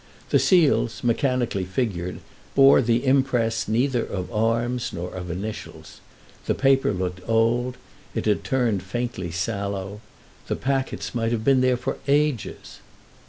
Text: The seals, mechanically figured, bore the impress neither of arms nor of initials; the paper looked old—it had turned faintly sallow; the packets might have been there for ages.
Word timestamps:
The 0.31 0.39
seals, 0.39 1.03
mechanically 1.03 1.63
figured, 1.63 2.21
bore 2.55 2.81
the 2.81 3.05
impress 3.05 3.67
neither 3.67 4.03
of 4.03 4.33
arms 4.33 4.89
nor 4.91 5.13
of 5.13 5.29
initials; 5.29 6.01
the 6.47 6.55
paper 6.55 6.91
looked 6.91 7.21
old—it 7.29 8.25
had 8.25 8.43
turned 8.43 8.81
faintly 8.81 9.29
sallow; 9.29 10.01
the 10.47 10.55
packets 10.55 11.13
might 11.13 11.31
have 11.31 11.43
been 11.43 11.61
there 11.61 11.77
for 11.77 11.99
ages. 12.07 12.79